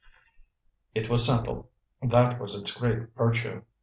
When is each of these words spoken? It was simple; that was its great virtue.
It 0.95 1.09
was 1.11 1.27
simple; 1.27 1.69
that 2.01 2.39
was 2.39 2.55
its 2.59 2.75
great 2.75 3.13
virtue. 3.15 3.61